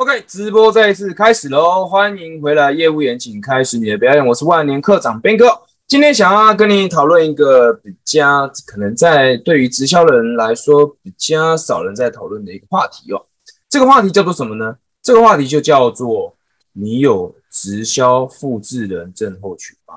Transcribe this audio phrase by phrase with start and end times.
[0.00, 1.84] OK，直播再一次开始喽！
[1.84, 4.26] 欢迎回来，业务员，请开始你的表演。
[4.26, 5.46] 我是万年课长边哥，
[5.86, 13.26] 今天想要跟你讨论一个比较可能在对于直销的人来说比较少人在讨论的一个话题哦。
[13.68, 14.78] 这个话题叫做什么呢？
[15.02, 16.34] 这个话题就叫做
[16.72, 19.96] 你有直销复制人症候群吗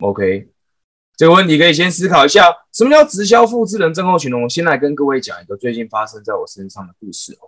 [0.00, 0.48] ？OK，
[1.16, 4.38] 这个问题可以先思考一下，什么叫直销复制人症候群呢？
[4.38, 7.46] 我先来跟各位讲一个最近发生在我身上的故事哦。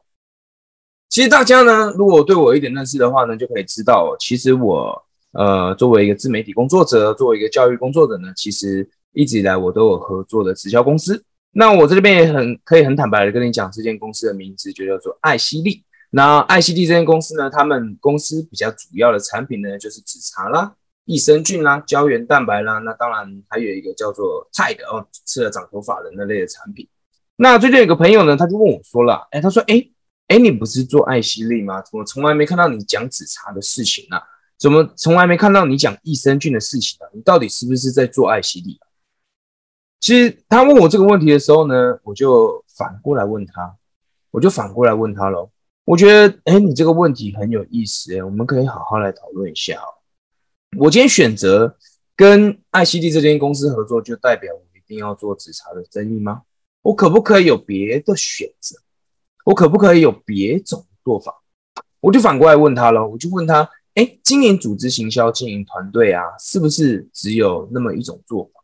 [1.15, 5.01] 其实大家呢，如果对我一点认识的话呢，就可以知道，其实我
[5.31, 11.25] 呃作为一个自媒体工作者，作为一个教育工作者呢，其实一直以来我都有合作的直销公司。
[11.53, 15.85] 那我这边也很可以很坦白的跟你讲，这间公司的名字就叫做艾希利。
[16.11, 20.75] 那艾希利这间公司呢，他们公司比较主要的产品呢，就是紫茶啦、
[21.05, 26.89] 益生菌啦、胶原蛋白啦，那当然还有一个叫做菜的哦，吃了长头发的那类的产品。
[27.37, 29.89] 那最近有个朋友呢，他就问我说了，哎，他说，哎。
[30.29, 31.83] 哎，你不是做艾希利吗？
[31.83, 34.17] 怎么从来没看到你讲紫茶的事情呢？
[34.59, 37.07] 怎么从来没看到你讲益生菌的事情呢？
[37.13, 38.81] 你到底是不是在做艾希利？
[40.01, 43.77] 其实他问我这个问题的时候呢，我就反过来问他，
[44.31, 45.51] 我就反过来问他喽。
[45.85, 49.89] 我觉得，哎，你这个问题很有意思，哎，我们可以好好来讨论一下哦。
[50.79, 51.77] 我今天选择
[52.17, 56.43] 跟艾希利这间公司合作，就代表我一定要做紫茶的生意吗？
[56.83, 58.77] 我可不可以有别的选择？
[59.45, 61.33] 我可不可以有别种做法？
[62.01, 68.61] 我就反过来问他了，我就问他：哎，经营组织行销、经营团队啊，是不是只有那么一种做法？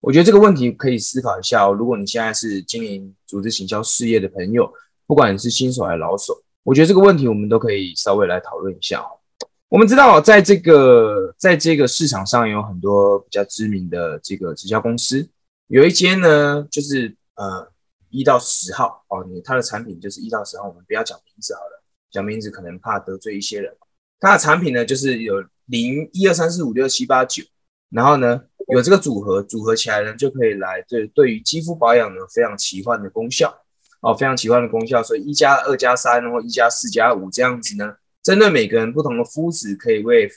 [0.00, 1.72] 我觉得这个问题可以思考一下哦。
[1.72, 4.70] 如果你现在是经营组织行销事业的朋友，
[5.06, 9.20] 不管你是新手还是老手，我觉得这个问题我们都可以稍微来讨论一下哦。
[9.68, 15.28] 我们知道，在这个在这个市场上有很多比较知名的这个直销公司，
[15.68, 17.69] 有一间呢，就是呃。
[18.10, 23.72] 一到十号哦，你它的产品就是一到十号，我们不要讲名字好了，讲名字可能怕得罪一些人。
[24.18, 27.42] 它的产品呢，就是有零一二三四五六七八九，
[27.90, 33.56] 然后呢有这个组合，组合起来呢就可以来对对于肌肤保养呢非常奇幻的功效
[34.02, 35.02] 哦，非常奇幻的功效。
[35.02, 40.28] 所以一加二加三，然后一加四加五这样子呢，针对每个人不同的肤质，可以为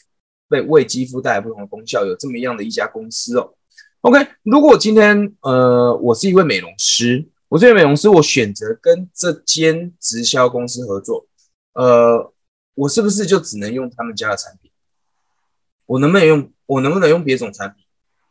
[0.50, 3.54] 为为肌肤带来不同的功效，有这么样的一家公司哦。
[4.02, 7.28] OK，如果今天呃我是一位美容师。
[7.54, 11.28] 我这位美容师，我选择跟这间直销公司合作，
[11.74, 12.34] 呃，
[12.74, 14.72] 我是不是就只能用他们家的产品？
[15.86, 16.52] 我能不能用？
[16.66, 17.86] 我能不能用别种产品？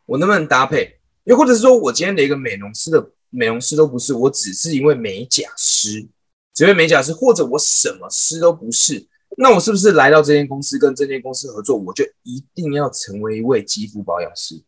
[0.06, 0.98] 我能不能搭配？
[1.22, 6.04] 又或者是说我今天连一个美容师的美容师都不是，我只是一位美甲师，
[6.52, 9.06] 只位美甲师，或者我什么师都不是，
[9.36, 14.60] 那我是不是来到这间公司跟这间公司合作，我就一定要成为一位肌肤保养师？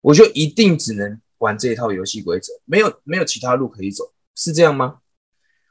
[0.00, 1.20] 我就一定只能？
[1.42, 5.00] 玩这一套游戏规则，没有没有其他路可以走，是这样吗？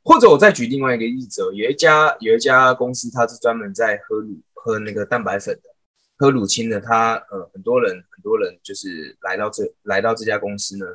[0.04, 5.70] 或者我再举另外一个例子，有一家有一家公司，它是专门在喝乳喝那个蛋白粉的，
[6.18, 6.82] 喝乳清的。
[6.82, 10.86] 他呃很多人很多人就是来到这来到这家公司呢，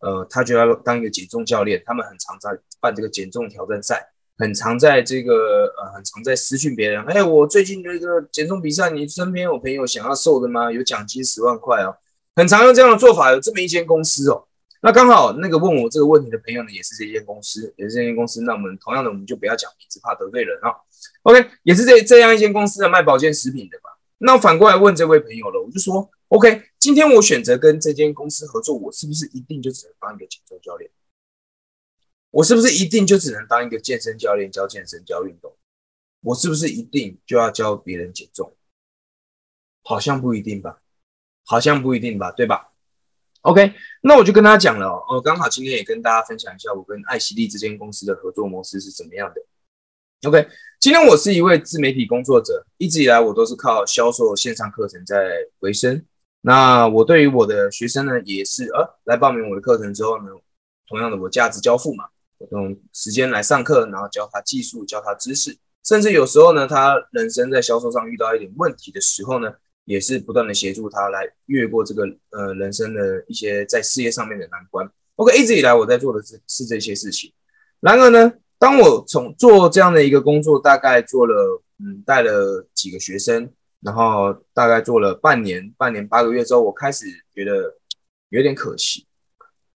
[0.00, 2.50] 呃他就要当一个减重教练，他们很常在
[2.80, 10.70] 办这个减重挑战赛，很常在这个呃很常在私讯别人，哎我最近这个减重比赛，你身边有朋友想要瘦的吗？
[10.70, 11.96] 有奖金十万块哦。
[12.38, 14.46] 很常用这样的做法，有这么一间公司哦。
[14.80, 18.42] 那刚好那个问我这个问题的朋友呢，也是这间公司，也是这间公司。
[18.42, 20.70] 那我们同样的，我们就不要讲名字，怕得罪人啊。
[21.24, 23.98] OK，也是这这样一间公司的卖保健食品的吧？
[24.18, 30.88] 那反过来问这位朋友了，我就说，OK，今天我选择跟这间公司合作，我是不是一定就只能当一个减重教练？
[32.30, 35.56] 我是不是一定就只能当一个健身教练，教健身教运动？
[36.20, 38.54] 我是不是一定就要教别人减重？
[39.82, 40.78] 好像不一定吧。
[41.48, 42.68] 好像不一定吧，对吧
[43.40, 43.72] ？OK，
[44.02, 50.28] 那我就跟大家讲了哦，刚好今天也跟大家分享一下我跟爱希利这间公司的合作模式是怎么样的。
[50.28, 50.46] OK，
[50.78, 56.04] 今天我是一位自媒体工作者，一直以来我都是靠销售线上课程在维生。
[56.42, 60.28] 那我对于我的学生呢，也是呃来报名我的课程之后呢，
[60.86, 62.04] 同样的我价值交付嘛，
[62.36, 69.54] 我用时间来上课，然后教他技术，教他知识，甚至有时候呢，他人生在销售上遇到一点问题的时候呢。
[69.88, 74.86] 也是不断的协助他来越过这个呃人生的一些在事业上面的难关。
[75.16, 77.32] OK，一直以来我在做的是是这些事情。
[77.80, 83.50] 然而呢，当我从做这样的一个工作，大概做了嗯带了几个学生，
[83.80, 87.74] 然后大概做了半年、半年八个月之后，我开始觉得
[88.28, 89.06] 有点可惜，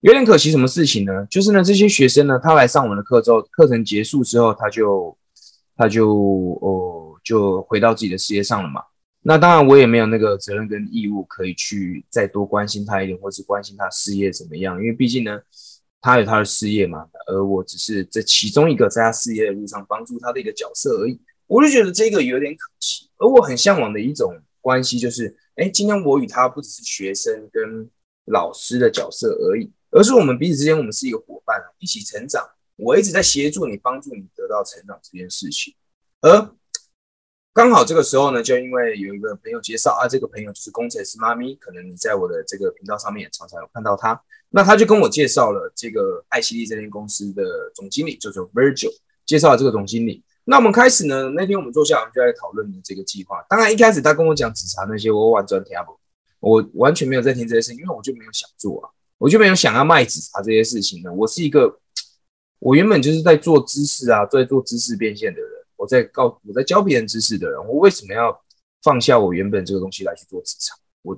[0.02, 0.52] 有点可惜。
[0.52, 1.26] 什么事情呢？
[1.32, 5.18] 就是呢这些学生呢，他来上我们的课之后，课程结束之后，他就
[5.78, 6.14] 他就
[6.62, 8.82] 哦就回到自己的事业上了嘛。
[9.24, 14.80] 那当然，我也没有那个责任跟义务可以去再多关心他一点，或是关心他事业怎么样。
[14.80, 15.40] 因为毕竟呢，
[16.02, 21.22] 他有他的事业嘛，而我只是这其中一个在他事业的路上帮助他的一个角色而已。
[21.46, 23.10] 我就觉得这个有点可惜。
[23.18, 27.88] 而我很向往的一种关系就是，哎，今天我与他不只是学生跟
[28.26, 32.44] 老师的角色而已，而是我们彼此之间，我们是一个伙伴，一起成长。
[32.76, 35.76] 我一直在协助你，帮助你得到成长这件事情。
[36.22, 36.56] 而
[37.54, 44.20] 刚好这个时候呢，就因为有一个朋友介绍啊，这个朋友就是工程师妈咪，可能你在我的这个频道上面也常常有看到他。
[44.52, 47.44] 那他就跟我介绍了这个爱奇艺这间公司的
[47.76, 48.92] 总经理，叫做 Virgil，
[49.26, 50.24] 介绍了这个总经理。
[50.46, 53.46] 那我们开始呢，那天我们坐下，我们就在讨论这个计划。
[53.50, 56.00] 当然一开始他跟我讲紫茶那些，我完全听不，
[56.40, 61.12] 我完全没有在听这些事情，因为我就没有想做啊，我就没有想要卖紫茶这些事情呢。
[61.12, 61.80] 我是一个，
[62.60, 65.52] 我原本就是在做知识啊，在做知识变现的人，
[65.82, 68.40] 我在告我在教别人知识的人，我为什么要
[68.84, 70.78] 放下我原本这个东西来去做职场？
[71.02, 71.18] 我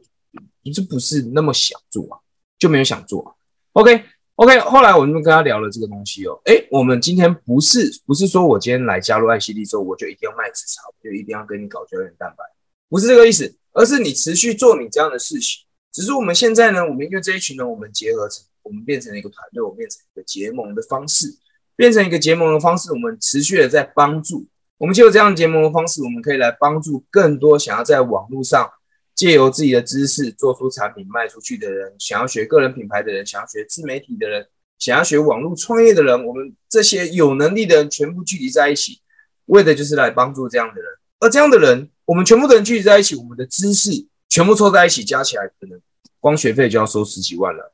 [0.74, 2.20] 这不是那么想做啊。
[2.60, 3.36] 就没有想做
[3.74, 4.06] ，OK
[4.36, 4.58] OK。
[4.62, 12.44] 后来我们跟他聊了这个东西哦，哎，我们今天不是不是说我今天来加入爱希利之后，我就一定要卖职场，就一定要跟你搞胶原蛋白，
[12.88, 15.66] 不是这个意思，而是你持续做你这样的事情。
[15.92, 21.38] 只是我们现在呢，我们因为这一群人，我们结合成，我们变成了一个团队，我们变成一个结盟的方式，
[21.76, 24.48] 变成一个结盟的方式，我们持续的在帮助，
[24.84, 28.70] 我们就有这样结盟的方式，我们可以来帮助更多想要在网络上。
[29.16, 34.46] 借由自己的知识做出产品卖出去的人，想要学个人品牌的人，想要学自媒体的人，
[34.78, 39.00] 想要学网络创业的人，我们这些有能力的人全部聚集在一起，
[39.46, 40.92] 为的就是来帮助这样的人。
[41.20, 43.92] 而这样的人，我们全部的人聚集在一起，我们的知识
[44.28, 45.80] 全部凑在一起，加起来可能
[46.20, 47.72] 光学费就要收十几万了，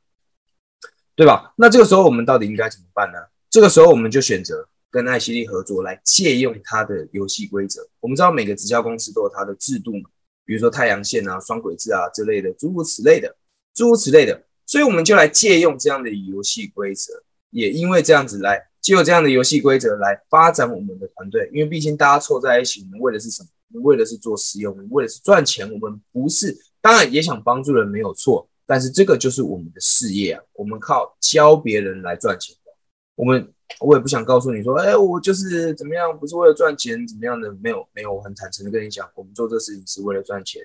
[1.16, 1.54] 对吧？
[1.56, 3.18] 那这个时候我们到底应该怎么办呢？
[3.48, 7.88] 这个时候我们就选择跟爱希利合作，来借用它的游戏规则。
[8.00, 10.10] 我们知道每个直销公司都有它的制度嘛。
[10.44, 13.36] 比如说太阳线啊、双轨制啊之类的，诸如此类的，
[13.72, 17.12] 诸如此类的，所以我们就来借用这样的游戏规则，
[17.50, 21.48] 也因为这样子来借用这样的游戏规则来发展我们的团队。
[21.52, 23.48] 因为毕竟大家凑在一起，我们为的是什么？
[23.72, 25.70] 我们为的是做实用，我们为的是赚钱。
[25.72, 28.48] 我们不是，当然也想帮助人，没有错。
[28.66, 32.72] 但是这个就是我们的事业啊，我们靠教别人来赚钱的。
[33.14, 33.52] 我们。
[33.78, 37.50] 我也不想告诉你说，哎，我就是怎么样，不是为了赚钱，怎么样的？
[37.62, 40.60] 没有，没有，我很坦诚的跟你讲，我们做这事情是为了赚钱。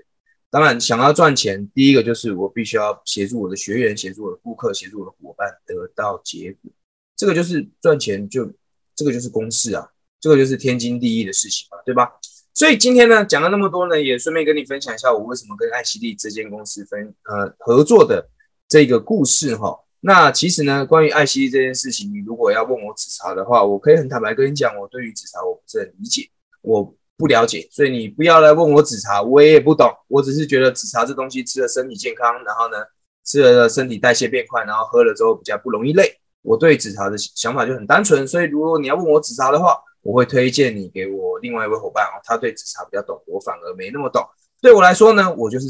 [0.50, 6.72] 当然，想要赚钱，第一个就是我必须要协助我的学员，协助我的顾客，协助我的伙伴得到结果。
[7.16, 8.52] 这个就是赚钱，就
[8.96, 9.88] 这个就是公式啊，
[10.20, 12.12] 这个就是天经地义的事情嘛，对吧？
[12.54, 18.30] 所以今天呢，讲了那么多呢，也顺便跟你分享一下我为什么跟爱希利这间公司分呃合作的
[18.68, 19.78] 这个故事哈。
[20.08, 26.30] 那其实呢，关于爱惜这件事情，你如果要问我紫茶的话，我可以很坦白跟你讲，我对于紫茶我不是很理解，
[26.62, 32.78] 我不了解，所以你不要来问我紫茶，我也不懂，我只是觉得紫茶这东西吃了身体健康，然后呢，
[33.26, 36.16] 吃了身体代谢变快，然后喝了之后比较不容易累。
[36.44, 44.24] 我对紫茶的想法就很单纯，所以如果你要问我紫茶的话，我会推荐你给我另外一位伙伴哦，他对紫茶比较懂，我反而没那么懂。
[44.62, 45.68] 对我来说呢，我就是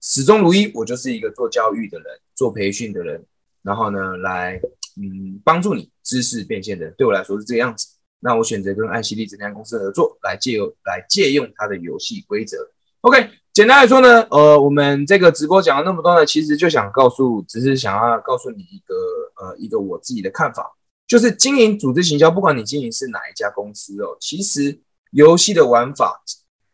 [0.00, 3.24] 始终如一，我就是一个做教育的人，做培训的人。
[3.68, 4.58] 然后呢，来
[4.96, 7.86] 嗯帮助你知识变现的，对我来说是这个样子。
[8.18, 12.56] 那我选择跟爱希利这家公司合作，来借由来借用它的游戏规则。
[13.02, 18.94] OK，简单来说呢，呃，我们这个直播讲了那么多呢，其实就想告诉，只是想要告诉你一个
[19.36, 20.74] 呃一个我自己的看法，
[21.06, 24.80] 就是经营组织行销，不管你经营是哪一家公司哦，其实
[25.10, 26.22] 游戏的玩法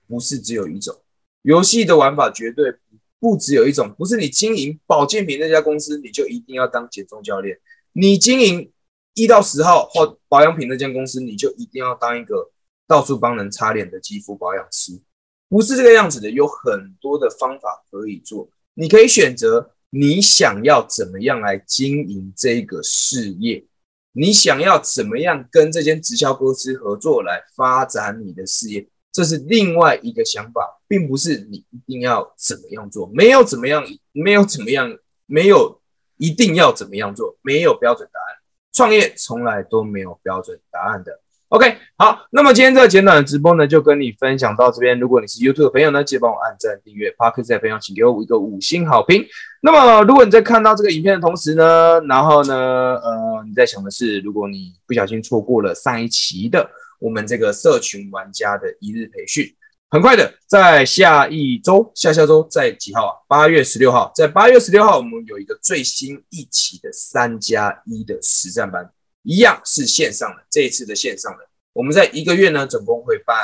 [0.06, 0.94] 不是只有一种，
[1.42, 2.70] 游戏的玩法绝对。
[2.70, 2.78] 不
[3.24, 7.56] 不只有一种，不是你经营保健品那家公司，你就一定要当减重教练；
[7.94, 8.70] 你经营
[9.14, 12.50] 一到十号或保养品那间公司，你就一定要当一个
[12.86, 15.00] 到处帮人擦脸的肌肤保养师。
[15.48, 18.46] 不是这个样子的，有很多的方法可以做。
[18.74, 23.64] 你可以选择你想要怎么样来经营这个事业，
[24.12, 28.86] 你想要怎么样跟这间直销公司合作来发展你的事业。
[29.14, 34.92] 这是另外一个想法，并不是你一定要怎么样做，没有怎么样，没有怎么样，
[35.26, 35.80] 没有
[36.16, 38.38] 一定要怎么样做，没有标准答案。
[38.72, 41.20] 创业从来都没有标准答案的。
[41.50, 44.98] OK，好，那么今天这个简短的直播呢，就跟你分享到这边。
[44.98, 47.08] 如果你是 YouTube 的朋友呢，记得帮我按赞、订阅。
[47.12, 49.24] Parker 的朋友，请给我一个五星好评。
[49.62, 56.68] 那么，如果你在看到这个影片的同时呢，然后呢，呃，你在想的是，如果你不小心错过了上一期的。
[57.04, 59.54] 我们这个社群玩家的一日培训，
[59.90, 63.12] 很快的，在下一周、下下周在几号啊？
[63.28, 68.90] 八月十六号，在八月十六号，我们有一个最新一期的三加一的实战班，
[69.22, 70.46] 一样是线上的。
[70.48, 73.36] 这一次的线上的，我们在一个月呢，总共会办，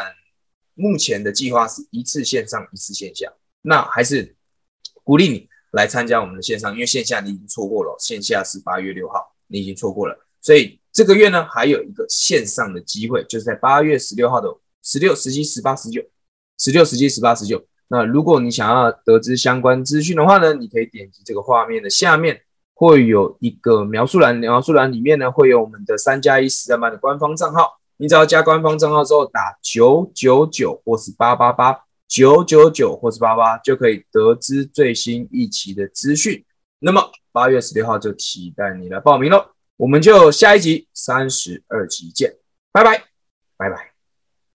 [0.73, 3.31] 目前的计划是一次线上，一次线下。
[3.61, 4.35] 那还是
[5.05, 9.37] 鼓励你来参加我们的线上，因为线下你已经错过了，线下是八月六号。
[9.49, 10.19] 你已经错过了。
[10.41, 16.03] 所以这个月呢，还有一个线上的机会，就是在八月十六号的十六、十七、十八、十九、
[16.59, 17.65] 十六、十七、十八、十九。
[17.89, 22.43] 那如果你想要得知相关资讯的话呢，你可以点击这个画面的下面
[22.75, 27.81] 会有一个描述栏，描述栏里面呢会有我们的三加一实战班的官方账号。
[27.97, 31.75] 你只要加官方账号之后打九九九或是八八八
[32.07, 36.45] 九九九或是八八，就可以得知最新一期的资讯。
[36.79, 37.03] 那么
[37.33, 39.47] 八月十六号就期待你来报名喽，
[39.81, 42.37] 我们就下一集三十二集见，
[42.71, 43.03] 拜拜，
[43.57, 43.90] 拜拜。